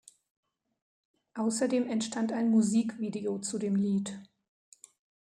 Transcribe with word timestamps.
Außerdem 1.35 1.87
entstand 1.87 2.31
ein 2.33 2.49
Musikvideo 2.49 3.37
zu 3.37 3.59
dem 3.59 3.75
Lied. 3.75 4.17